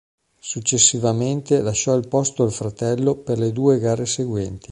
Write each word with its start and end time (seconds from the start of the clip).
Successivamente 0.39 1.61
lasciò 1.61 1.93
il 1.95 2.07
posto 2.07 2.41
al 2.41 2.51
fratello 2.51 3.17
per 3.17 3.37
le 3.37 3.51
due 3.51 3.77
gare 3.77 4.07
seguenti. 4.07 4.59